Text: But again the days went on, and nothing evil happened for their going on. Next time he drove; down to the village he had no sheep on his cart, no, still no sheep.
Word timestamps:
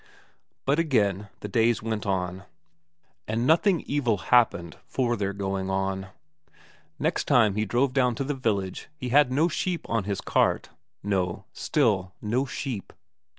But 0.65 0.79
again 0.79 1.29
the 1.41 1.47
days 1.47 1.83
went 1.83 2.07
on, 2.07 2.45
and 3.27 3.45
nothing 3.45 3.81
evil 3.81 4.17
happened 4.33 4.77
for 4.87 5.15
their 5.15 5.31
going 5.31 5.69
on. 5.69 6.07
Next 6.97 7.25
time 7.25 7.53
he 7.53 7.65
drove; 7.65 7.93
down 7.93 8.15
to 8.15 8.23
the 8.23 8.33
village 8.33 8.89
he 8.97 9.09
had 9.09 9.31
no 9.31 9.47
sheep 9.47 9.87
on 9.87 10.05
his 10.05 10.19
cart, 10.19 10.69
no, 11.03 11.45
still 11.53 12.13
no 12.19 12.47
sheep. 12.47 12.93